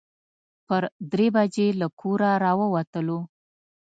پر 0.67 0.83
درې 1.11 1.27
بجې 1.35 1.67
له 1.79 1.87
کوره 1.99 2.31
راووتلو. 2.43 3.19